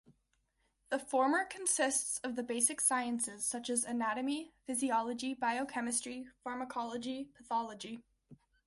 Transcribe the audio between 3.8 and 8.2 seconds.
anatomy, physiology, biochemistry, pharmacology, pathology.